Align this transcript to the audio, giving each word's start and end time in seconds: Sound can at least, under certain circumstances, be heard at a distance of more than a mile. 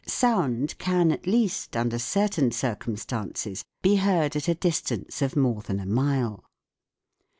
Sound 0.07 0.75
can 0.79 1.11
at 1.11 1.27
least, 1.27 1.77
under 1.77 1.99
certain 1.99 2.49
circumstances, 2.49 3.63
be 3.83 3.97
heard 3.97 4.35
at 4.35 4.47
a 4.47 4.55
distance 4.55 5.21
of 5.21 5.35
more 5.35 5.61
than 5.61 5.79
a 5.79 5.85
mile. 5.85 6.43